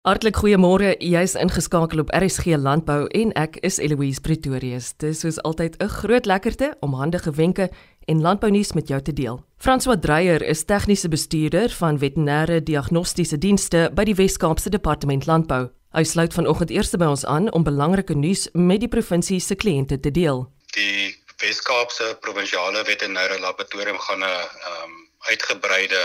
[0.00, 0.94] Hartlik goeiemôre.
[1.04, 4.94] Jy's ingeskakel op RSG Landbou en ek is Eloise Pretorius.
[4.96, 7.68] Dit is soos altyd 'n groot lekkerte om handige wenke
[8.08, 9.44] en landbounuus met jou te deel.
[9.58, 15.68] François Dreyer is tegniese bestuurder van veterinêre diagnostiese dienste by die Wes-Kaapse Departement Landbou.
[15.92, 20.00] Hy sluit vanoggend eers by ons aan om belangrike nuus met die provinsie se kliënte
[20.00, 20.48] te deel.
[20.72, 26.00] Die Wes-Kaapse Provinsiale Veterinêre Laboratorium gaan 'n um, uitgebreide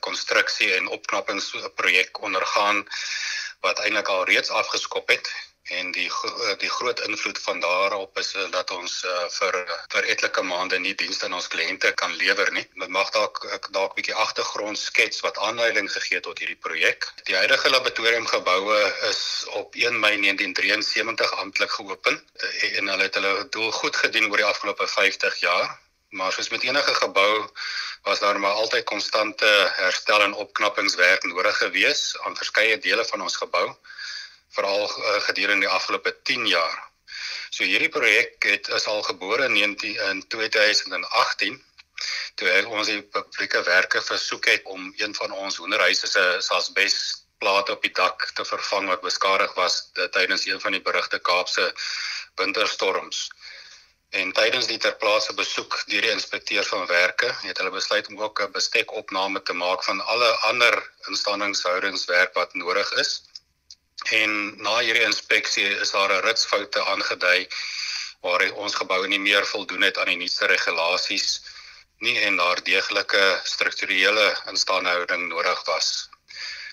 [0.00, 2.84] konstruksie en opknappingsprojek ondergaan
[3.60, 5.32] wat eintlik al reeds afgeskop het
[5.62, 9.58] en die eh, die groot invloed van daarop is eh, dat ons uh, vir
[9.94, 12.64] vir etlike maande nie dienste aan ons kliënte kan lewer nie.
[12.82, 13.38] Dit mag dalk
[13.70, 17.06] dalk 'n bietjie agtergrond skets wat aanleiding gegee het tot hierdie projek.
[17.30, 19.22] Die huidige laboratoriumgeboue is
[19.62, 22.18] op 1 Mei 1973 amptelik geopen
[22.78, 25.78] en hulle het hulle doel goed gedien oor die afgelope 50 jaar.
[26.12, 27.48] Maar soos met enige gebou
[28.02, 33.36] was daar maar altyd konstante herstel en opknappingswerk nodig gewees aan verskeie dele van ons
[33.36, 33.66] gebou
[34.52, 36.76] veral uh, gedurende die afgelope 10 jaar.
[37.48, 41.60] So hierdie projek het is al gebore in 19 in 2018
[42.34, 46.96] toe ons die publieke werke versoek het om een van ons hoenderhuise se asbes
[47.38, 49.78] plate op die dak te vervang wat beskadig was
[50.16, 51.72] tydens een van die berugte Kaapse
[52.40, 53.30] winterstorms.
[54.20, 58.42] En tydens die terplaatse besoek deur die inspekteur van werke het hulle besluit om ook
[58.44, 60.76] 'n bestekopname te maak van alle ander
[61.08, 63.22] instandhoudingswerk wat nodig is.
[64.10, 67.48] En na hierdie inspeksie is daar 'n ritsfoute aangedui
[68.20, 71.40] waar ons gebou nie meer voldoen het aan die nuutste regulasies
[71.98, 76.08] nie en daar deeglike strukturele instandhouding nodig was.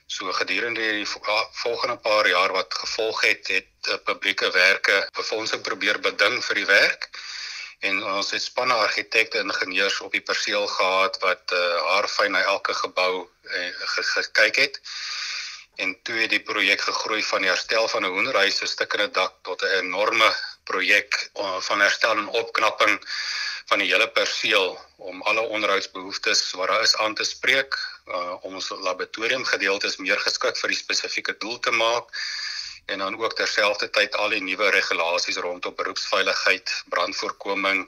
[0.09, 6.39] So gedurende die volgende paar jaar wat gevolg het, het publieke werke befondsing probeer beding
[6.45, 7.09] vir die werk.
[7.85, 11.59] En ons het spanne argitekte en ingenieurs op die perseel gehad wat uh,
[11.91, 13.69] haar fyn na elke gebou uh,
[14.15, 14.81] gekyk het.
[15.77, 19.37] En toe het die projek gegroei van die herstel van 'n hoenderhuis se stukkende dak
[19.45, 22.97] tot 'n enorme projek uh, van herstel en opknapping
[23.69, 27.77] van die hele perseel om alle onderhoudsbehoeftes wat daar is aan te spreek
[28.09, 32.13] uh, om ons laboratorium gedeeltes meer geskik vir die spesifieke doel te maak
[32.89, 37.83] en dan ook terselfdertyd al die nuwe regulasies rondom beroepsveiligheid, brandvoorkoming,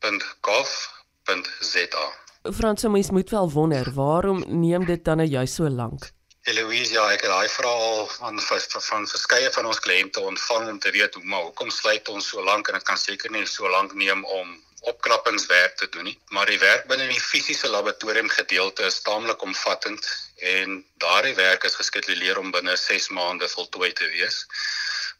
[0.00, 2.12] www.gov.za.
[2.52, 6.10] Frans, mens moet wel wonder, waarom neem dit dan nou juist so lank?
[6.42, 10.78] Eloise, ja, ek het daai vraag van van, van verskeie van ons kliënte ontvang om
[10.78, 13.68] te weet hoe maar hoekom sluit ons so lank en dit kan seker nie so
[13.68, 16.18] lank neem om opknappingswerk te doen nie.
[16.32, 20.08] Maar die werk binne die fisiese laboratorium gedeelte is taamlik omvattend
[20.54, 24.46] en daardie werk is geskeduleer om binne 6 maande voltooi te wees.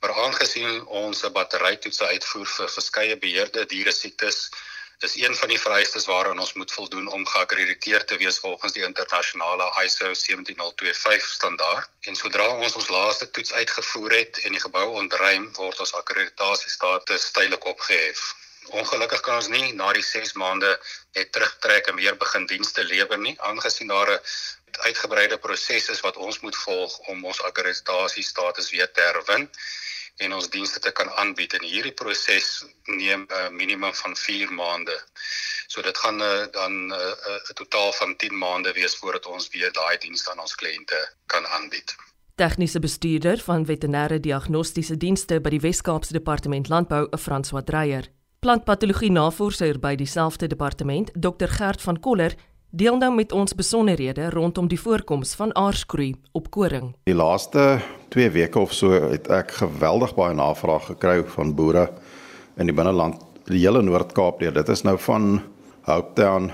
[0.01, 4.39] Maar aangesien ons 'n batterytoetse uitvoer vir verskeie beheerde diere siektes,
[5.01, 8.85] dis een van die vereistes waaraan ons moet voldoen om geakkrediteer te wees volgens die
[8.85, 11.89] internasionale ISO 17025 standaard.
[12.01, 17.31] En sodra ons ons laaste toets uitgevoer het en die gebou ontruim, word ons akkreditasiestatus
[17.31, 18.27] tydelik opgehef.
[18.83, 20.77] Ongelukkig kan ons nie na die 6 maande
[21.17, 24.21] net terugtrek en weer begin dienste lewer nie, aangesien daar 'n
[24.89, 29.49] uitgebreide proses is wat ons moet volg om ons akkreditasiestatus weer te herwin
[30.17, 34.53] en ons dienste te kan aanbied en hierdie proses neem 'n uh, minimum van 4
[34.53, 34.97] maande.
[35.67, 39.27] So dit gaan uh, dan eh, 'n uh, uh, totaal van 10 maande wees voordat
[39.27, 41.97] ons weer daai dienste aan ons kliënte kan aanbied.
[42.35, 48.09] Tegniese bestuurder van veterinêre diagnostiese dienste by die Wes-Kaapse Departement Landbou, François Dreyer.
[48.41, 52.35] Plantpatologie navorser by dieselfde departement, Dr Gert van Koller,
[52.71, 56.93] deel nou met ons besonderhede rondom die voorkoms van aarskroei op koring.
[57.05, 57.81] Die laaste
[58.15, 61.89] 2 weke of so het ek geweldig baie navraag gekry van boere
[62.61, 63.19] in die binneland,
[63.51, 64.55] die hele Noord-Kaap deur.
[64.55, 65.41] Dit is nou van
[65.89, 66.51] Hopetown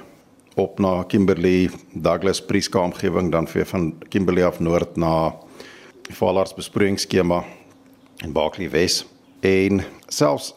[0.56, 5.34] op na Kimberley, Douglas Prieska omgewing dan vir van Kimberley af noord na
[6.08, 7.42] die Fallards besproeiingsskema
[8.24, 9.02] in Barkley Wes
[9.44, 10.54] en selfs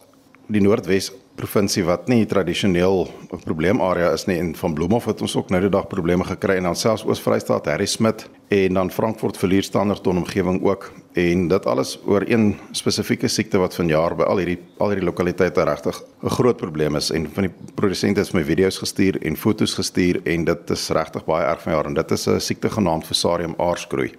[0.48, 1.10] die Noordwes
[1.40, 4.38] provinsie wat nie tradisioneel 'n probleemarea is nie.
[4.38, 7.66] En van Bloemhof het ons ook nou die dag probleme gekry en dan selfs Oos-Vrystaat,
[7.66, 10.92] Harry Smit en dan Frankfurt verlierstanderton omgewing ook.
[11.12, 15.62] En dit alles oor een spesifieke siekte wat vanjaar by al hierdie al hierdie lokaliteite
[15.64, 17.10] regtig 'n groot probleem is.
[17.10, 21.24] En van die produsente het my video's gestuur en foto's gestuur en dit is regtig
[21.24, 24.12] baie erg vanjaar en dit is 'n siekte genaamd Fusarium aarskroei.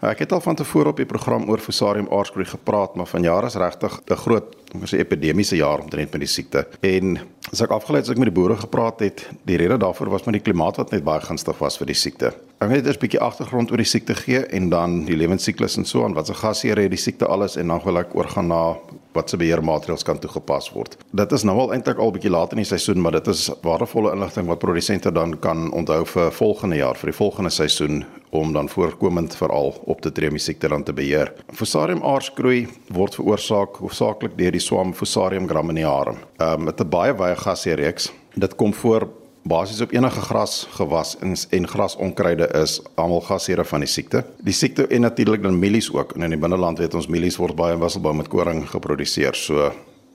[0.00, 3.56] Ek het al van tevore op die program oor Fusarium aarskroei gepraat, maar vanjaar is
[3.60, 6.66] regtig 'n groot, ek sê epidemiese jaar omtrent met die siekte.
[6.80, 7.18] En
[7.52, 10.24] as ek afgelei het as ek met die boere gepraat het, die rede daarvoor was
[10.24, 12.32] met die klimaat wat net baie gunstig was vir die siekte.
[12.60, 16.04] Ek net 'n bietjie agtergrond oor die siekte gee en dan die lewensiklus en so
[16.04, 18.76] aan wat se gasheer het die siekte alles en dan wil ek oorgaan na
[19.12, 20.96] wat se beheermaatreëls kan toegepas word.
[21.16, 24.14] Dit is nou al eintlik al bietjie laat in die seisoen, maar dit is waardevolle
[24.14, 28.68] inligting wat produsente dan kan onthou vir volgende jaar, vir die volgende seisoen om dan
[28.68, 31.32] voorkomend veral op te tree om die siekte dan te beheer.
[31.54, 36.22] Fusarium aarskroei word veroorsaak hoofsaaklik deur die swam Fusarium graminearum.
[36.38, 38.12] Ehm um, met 'n baie baie gasie reeks.
[38.34, 39.08] Dit kom voor
[39.42, 44.24] basies op enige gras gewas en en grasonkruide is almal gasheere van die siekte.
[44.44, 46.12] Die siekte en natuurlik dan mielies ook.
[46.12, 49.34] En in die binneland weet ons mielies word baie in Wisselbou met koring geproduseer.
[49.34, 49.72] So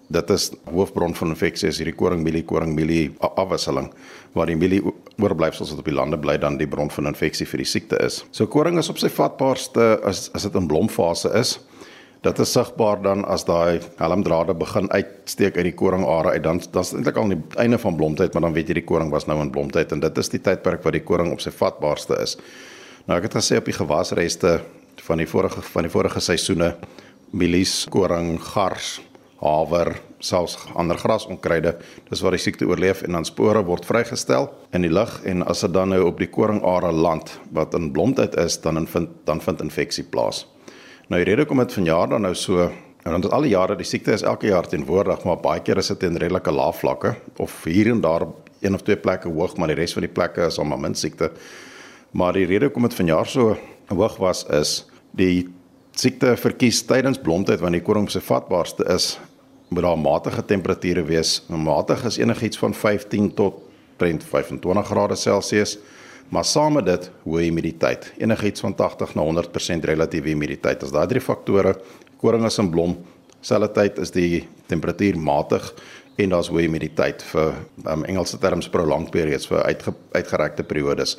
[0.08, 3.90] dit is hoofbron van infeksie is hierdie koringmielie koringmielie afwisseling
[4.38, 4.84] waar die mielie
[5.18, 8.24] oorblyfsels wat op die lande bly dan die bron van infeksie vir die siekte is.
[8.32, 11.58] So koring is op sy vatbaarste as as dit in blomfase is.
[12.26, 16.82] Dit is sigbaar dan as daai helmdrade begin uitsteek uit die koringare uit dan dan
[16.82, 19.28] is eintlik al aan die einde van blomtyd maar dan weet jy die koring was
[19.30, 22.34] nou in blomtyd en dit is die tydperk wat die koring op sy vatbaarste is.
[23.06, 24.56] Nou ek het gesê op die gewasreste
[25.06, 26.72] van die vorige van die vorige seisoene
[27.30, 28.96] mielies, koring, gars,
[29.44, 31.76] haver, selfs ander grasonkruide,
[32.10, 35.62] dis waar die siekte oorleef en dan spore word vrygestel in die lug en as
[35.62, 39.62] dit dan nou op die koringare land wat in blomtyd is, dan vind dan vind
[39.62, 40.48] infeksie plaas.
[41.06, 42.64] Nou die rede kom dit vanjaar dan nou so
[43.06, 45.92] en dan al die jare die siekte is elke jaar teenwoordig, maar baie keer is
[45.92, 48.26] dit in redelike lae vlakke of hier en daar
[48.66, 51.30] een of twee plekke hoog, maar die res van die plekke is almal min siekte.
[52.18, 53.54] Maar die rede kom dit vanjaar so
[53.92, 54.74] hoog was is
[55.14, 55.46] die
[55.94, 59.14] siekte verkies tydens blomtyd wanneer die koring se vatbaarste is
[59.70, 61.44] moet daar matige temperature wees.
[61.50, 63.62] Matig is enigiets van 15 tot
[63.98, 65.78] 25 grade Celsius,
[66.30, 68.08] maar saam met dit hoë humiditeit.
[68.18, 70.84] Enigiets van 80 na 100% relatiewe humiditeit.
[70.84, 71.76] As daai drie faktore,
[72.22, 72.96] koring is in blom,
[73.46, 75.68] selfde tyd is die temperatuur matig
[76.18, 81.18] en daar's hoë humiditeit vir um, Engelse terms prolonged periods vir uitge, uitgerekte periodes.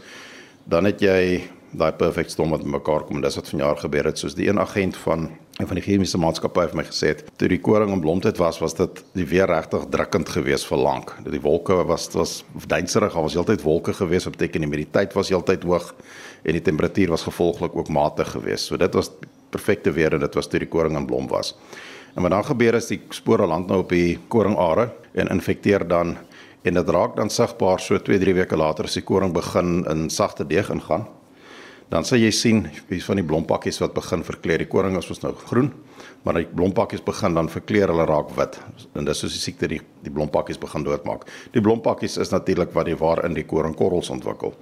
[0.67, 1.45] Dan het jy
[1.77, 4.61] daai perfect storm wat mekaar kom en dis wat vanjaar gebeur het soos die een
[4.63, 8.03] agent van een van die chemiese maatskappye vir my gesê het toe die koring en
[8.05, 11.15] blomtyd was was dit die weer regtig drukkend geweest vir lank.
[11.25, 15.33] Die wolke was was duinserig daar was heeltyd wolke geweest wat beteken die humiditeit was
[15.33, 15.95] heeltyd hoog
[16.45, 19.11] en die temperatuur was gevolglik ook matig geweest so dit was
[19.51, 21.55] perfekte weer en dit was toe die koring en blom was.
[22.17, 26.19] En wat dan gebeur is die spore land nou op die koringare en infekteer dan
[26.63, 30.11] en dit raak dan sigbaar so 2 3 weke later as die koring begin in
[30.11, 31.07] sagte deeg ingaan
[31.93, 34.59] dan sal jy sien wie van die blompakkies wat begin verkleur.
[34.59, 35.69] Die koring is mos nou groen,
[36.27, 38.59] maar die blompakkies begin dan verkleur, hulle raak wit.
[38.99, 41.25] En dis soos die siekte die die blompakkies begin doodmaak.
[41.55, 44.55] Die blompakkies is natuurlik wat die waarin die koringkorrels ontwikkel.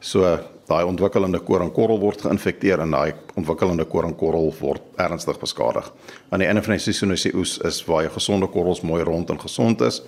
[0.00, 0.26] So
[0.70, 5.86] daai ontwikkelende koringkorrel word geïnfekteer en daai ontwikkelende koringkorrel word ernstig beskadig.
[6.30, 9.02] Aan die einde van die seisoen as die oes is waar jy gesonde korrels mooi
[9.06, 10.02] rond en gesond is,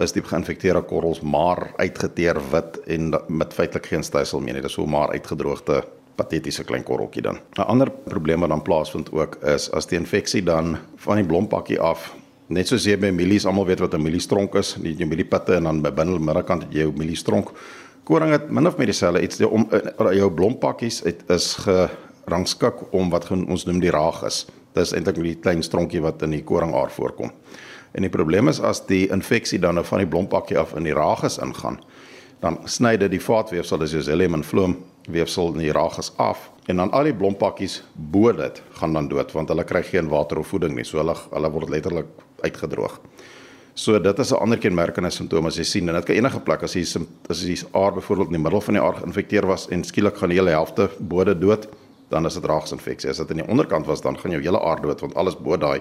[0.00, 4.64] is die geïnfekteerde korrels maar uitgeteer wit en met feitelik geen stysel meer nie.
[4.64, 5.82] Dit is so maar uitgedroogde
[6.20, 7.40] patetiese klein korreltjie dan.
[7.56, 11.80] 'n Ander probleem wat dan plaasvind ook is as die infeksie dan van die blompakkie
[11.80, 12.12] af
[12.50, 15.64] Net soos jy by mielies almal weet wat 'n mieliestronk is, die jou mieliepitte en
[15.64, 17.52] dan by binne middekant het jy jou mieliestronk.
[18.04, 23.10] Koring het min of meer dieselfde iets om uh, jou blompakkies het is gerangskik om
[23.10, 24.46] wat ons noem die ragus.
[24.74, 27.30] Dit is eintlik die klein stronkie wat in die koringaar voorkom.
[27.92, 30.94] En die probleem is as die infeksie dan nou van die blompakkie af in die
[30.94, 31.78] ragus ingaan,
[32.40, 34.76] dan sny dit die vaatweefsel, dis jou xylem en vloem
[35.08, 39.32] weefsel in die ragus af en dan al die blompakkies bo dit gaan dan dood
[39.32, 40.84] want hulle kry geen water of voeding nie.
[40.84, 42.06] So hulle hulle word letterlik
[42.44, 43.00] uitgedroog.
[43.74, 46.62] So dit is 'n ander kenmerkende simptoom as jy sien en dit kan enige plek
[46.62, 46.84] as jy
[47.28, 50.28] as jy aar byvoorbeeld in die middel van die aar geïnfekteer was en skielik gaan
[50.28, 51.68] die hele helfte bo dit dood,
[52.08, 53.10] dan is dit raagsinfeksie.
[53.10, 55.56] As dit aan die onderkant was, dan gaan jou hele aar dood want alles bo
[55.56, 55.80] daai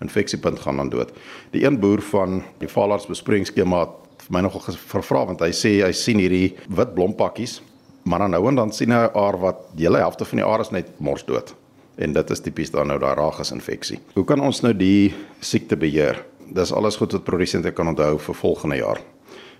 [0.00, 1.12] infeksiepunt gaan dan dood.
[1.50, 3.84] Die een boer van die Valarts besproeiingsskema
[4.18, 7.60] vir my nogal gevra want hy sê hy sien hierdie wit blompakkies
[8.06, 10.46] maar dan nou en dan sien hy 'n aar wat die hele helfte van die
[10.46, 11.54] aar is net mors dood.
[11.96, 13.98] En dit is tipies dan nou daai ragus infeksie.
[14.14, 16.24] Hoe kan ons nou die siekte beheer?
[16.52, 19.00] Dis alles goed wat produsente kan onthou vir volgende jaar.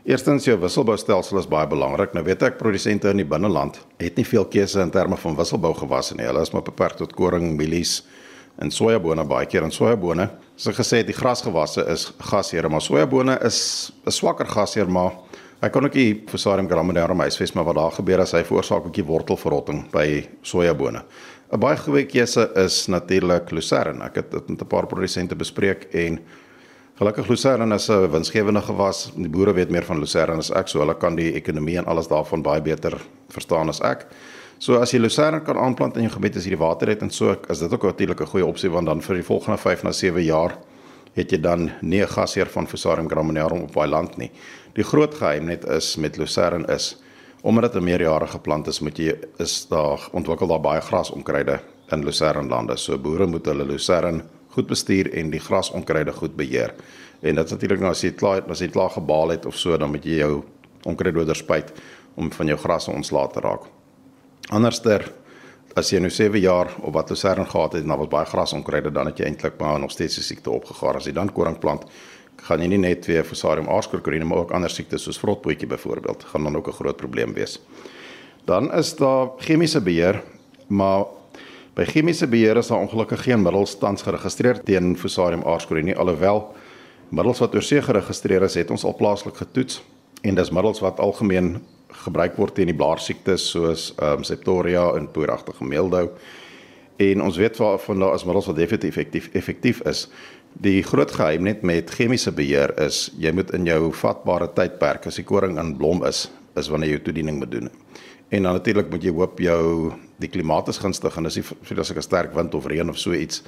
[0.05, 2.12] Eerstens jou wisselboustelsel is baie belangrik.
[2.12, 5.75] Nou weet ek produsente in die binneland het nie veel keuse in terme van wisselbou
[5.75, 6.26] gewasse nie.
[6.26, 8.05] Hulle is maar beperk tot koring, mielies,
[8.62, 10.29] en sojabone baie keer en sojabone.
[10.57, 15.12] So gesê die grasgewasse is gasheer, maar sojabone is 'n swakker gasheer, maar
[15.63, 18.91] hy kan ook die Fusarium graminearum huisves, maar wat daar gebeur as hy veroorsaak 'n
[18.91, 21.03] bietjie wortelverrotting by sojabone.
[21.53, 24.05] 'n Baie goeie keuse is natuurlik lucerne.
[24.05, 26.21] Ek het dit met 'n paar produsente bespreek en
[26.97, 29.13] Gelukkig lucerne is 'n winsgewende gewas.
[29.17, 32.09] Die boere weet meer van lucerne as ek, so hulle kan die ekonomie en alles
[32.09, 34.07] daarvan baie beter verstaan as ek.
[34.59, 37.11] So as jy lucerne kan aanplant in jou gebied as jy die water het en
[37.11, 39.93] so, is dit ook natuurlik 'n goeie opsie want dan vir die volgende 5 na
[39.93, 40.57] 7 jaar
[41.17, 44.31] het jy dan nie 'n gasheer van Fusarium graminearum op baie land nie.
[44.75, 46.97] Die groot geheim net is met lucerne is
[47.43, 52.49] omdat 'n meerjarige plant is, moet jy is daar ontwikkel daar baie grasonkruide in lucerne
[52.49, 52.77] lande.
[52.77, 56.75] So boere moet hulle lucerne goed bestuur en die grasonkruide goed beheer.
[57.21, 59.91] En dit natuurlik nou as jy klaar as jy klaar gebaal het of so dan
[59.91, 60.45] moet jy jou
[60.85, 61.73] onkruiddoder spuit
[62.15, 63.61] om van jou grasse ontslae te raak.
[64.51, 65.13] Anderster
[65.76, 68.92] as jy nou 7 jaar op wat lucerne gehad het en daar was baie grasonkruide
[68.97, 70.97] dan het jy eintlik maar nog steeds die siekte opgegaar.
[70.97, 71.85] As jy dan koring plant,
[72.49, 76.49] gaan jy nie net weer Fusarium aardskorkorine maar ook ander siektes soos vrotbootjie byvoorbeeld gaan
[76.49, 77.61] dan ook 'n groot probleem wees.
[78.45, 80.23] Dan is daar chemiese beheer,
[80.68, 81.04] maar
[81.76, 86.54] By chemiese beheer is daar ongelukkig geen middels tans geregistreer teen Fusarium aardskorine nie alhoewel
[87.09, 89.83] middels wat oorsee geregistreer is het ons al plaaslik getoets
[90.23, 95.11] en dis middels wat algemeen gebruik word teen die blaarsiektes soos ehm um, Septoria en
[95.11, 96.11] poeragtige meeldou
[96.97, 100.07] en ons weet van daar is middels wat definitief effektief effektief is.
[100.52, 105.21] Die groot geheim net met chemiese beheer is jy moet in jou vatbare tydperk as
[105.21, 107.71] die koring in blom is, is wanneer jy toediening moet doen.
[108.33, 111.45] En dan natuurlik moet jy hoop jou die klimaat is gunstig en as jy
[111.78, 113.43] as ek 'n sterk wind of reën of so iets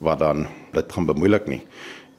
[0.00, 1.62] wat dan dit gaan bemoeilik nie.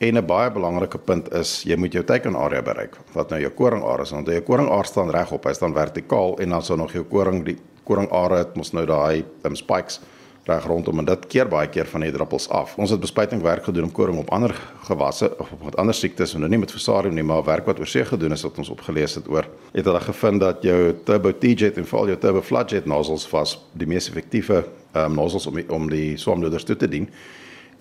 [0.02, 2.96] En 'n baie belangrike punt is jy moet jou teikenarea bereik.
[3.14, 6.62] Wat nou jou koringaar is, want jou koringaar staan regop, hy staan vertikaal en dan
[6.64, 10.00] sou nog jou koring die koringare het mos nou daai um, spikes
[10.46, 12.74] reg rondom en dit keer baie keer van die druppels af.
[12.78, 14.56] Ons het bespuitingwerk gedoen om koring op ander
[14.88, 18.32] gewasse of op ander siektes nou nie met fusarium nie, maar werk wat oorsee gedoen
[18.32, 19.46] is wat ons opgelees het oor.
[19.72, 23.88] Het hulle gevind dat jou turbo T-jet en veral jou turbo floodjet nozzles was die
[23.88, 24.66] mees effektiewe
[24.96, 27.08] um, nozzles om om die swamdoders toe te dien.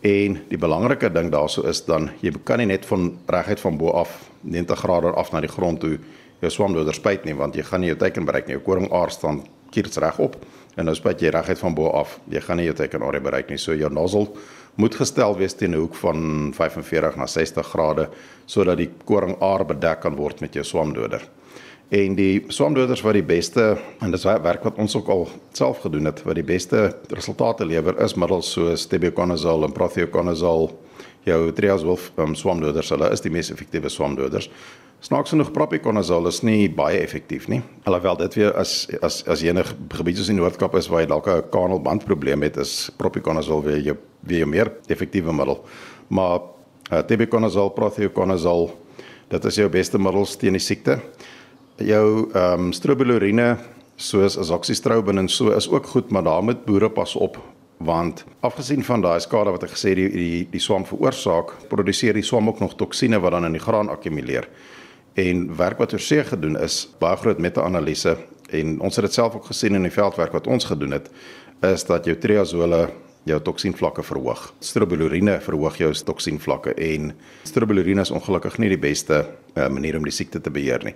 [0.00, 3.92] En die belangrike ding daarso is dan jy kan nie net van reguit van bo
[4.00, 5.98] af 90 grade af na die grond toe
[6.40, 8.56] jou swamdoders spuit nie want jy gaan nie jou teiken bereik nie.
[8.56, 10.38] Jou koringaar staan kiers reg op
[10.78, 12.16] en nou spuit jy reguit van bo af.
[12.32, 13.58] Jy gaan nie jou teikenarea bereik nie.
[13.60, 14.30] So jou nozzle
[14.80, 18.08] moet gestel wees teen 'n hoek van 45 na 60 grade
[18.46, 21.20] sodat die koringaar bedek kan word met jou swamdoder.
[21.90, 26.06] En die swamdoders wat die beste en dis werk wat ons ook al self gedoen
[26.06, 30.70] het wat die beste resultate lewer is middels soos tebuconazole en prothioconazole
[31.26, 34.46] jou triazole um, swamdoders hulle is die mees effektiewe swamdoders
[35.00, 37.62] Snaaks genoeg propiconazole is nie baie effektief nie.
[37.88, 41.28] Alhoewel dit weer as as as enige gebied soos die Noord-Kaap is waar jy dalk
[41.28, 45.64] 'n kanelband probleem het, is propiconazole weer jou weer jou meer effektiewe middel.
[46.08, 46.40] Maar
[46.92, 48.70] uh, tebuconazole, prothioconazole,
[49.30, 51.00] dit is jou beste middels teen die siekte.
[51.80, 53.54] Jou ehm um, strobilurine
[53.96, 57.38] soos azoxystrobin en so is ook goed, maar daar moet boere pas op
[57.80, 62.24] want afgesien van daai skade wat ek gesê die die die swam veroorsaak, produseer die
[62.26, 64.48] swam ook nog toksine wat dan in die graan akkumuleer.
[65.16, 68.18] En werk wat oor see gedoen is, baie groot meta-analise
[68.52, 71.08] en ons het dit self ook gesien in die veldwerk wat ons gedoen het,
[71.64, 72.90] is dat jou triazole
[73.24, 74.50] jou toksienvlakke verhoog.
[74.60, 77.14] Strobilurine verhoog jou toksienvlakke en
[77.48, 80.94] strobilurine is ongelukkig nie die beste uh, manier om die siekte te beheer nie.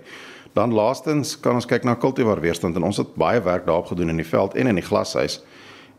[0.55, 4.13] Dan laastens kan ons kyk na kultivar weerstand en ons het baie werk daarop gedoen
[4.13, 5.41] in die veld en in die glashuis.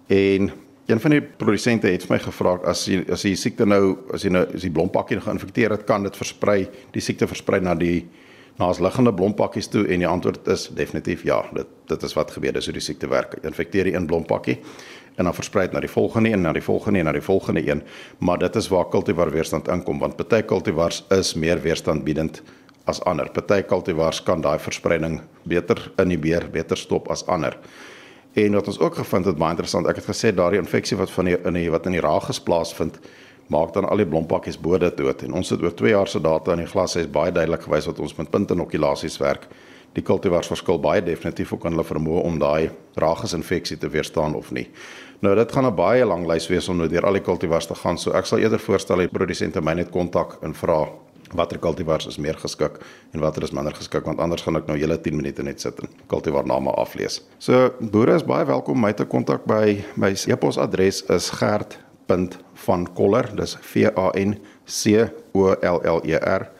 [0.08, 0.52] En
[0.86, 4.22] Een van die produsente het vir my gevra as jy as jy siekte nou as
[4.22, 6.60] jy nou as die blompakkie geïnfekteer het, kan dit versprei,
[6.94, 8.04] die siekte versprei na die
[8.56, 11.40] na as liggende blompakkies toe en die antwoord is definitief ja.
[11.56, 13.34] Dit dit is wat gebeur as hoe die siekte werk.
[13.42, 14.60] Infekteer jy een blompakkie
[15.16, 17.66] en dan versprei dit na die volgende een, na die volgende een, na die volgende
[17.66, 17.82] een,
[18.18, 22.42] maar dit is waar kultivar weerstand inkom want party kultivars is meer weerstandbiedend
[22.86, 23.30] as ander.
[23.30, 27.58] Party kultivars kan daai verspreiding beter inhibeer, beter stop as ander.
[28.36, 31.30] En wat ons ook gevind het baie interessant, ek het gesê daardie infeksie wat van
[31.30, 32.98] die in die wat in die raages plaasvind,
[33.48, 35.22] maak dan al die blompakkies bo dit dood.
[35.24, 37.88] En ons het oor 2 jaar se data in die glas is baie duidelik gewys
[37.88, 39.46] wat ons met puntinnokulasies werk.
[39.96, 42.68] Die kultivars verskil baie definitief ook in hulle vermoë om daai
[43.00, 44.66] raages infeksie te weerstaan of nie.
[45.24, 47.74] Nou dit gaan 'n baie lang lys wees om nou deur al die kultivars te
[47.74, 47.98] gaan.
[47.98, 50.88] So ek sal eerder voorstel die produsente my net kontak en vra
[51.34, 52.78] watter kultivars is meer geskik
[53.12, 55.80] en watter is minder geskik want anders gaan ek nou hele 10 minute net sit
[55.82, 57.22] en kultivar name aflees.
[57.38, 63.56] So boere is baie welkom my te kontak by my e-pos adres is gert.vankoller dis
[63.72, 66.50] v a n c o l l e r